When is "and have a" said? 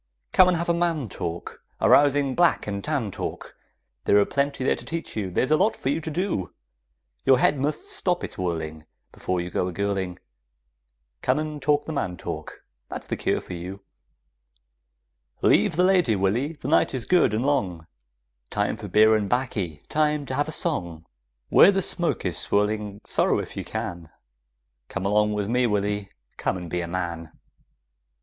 0.47-0.73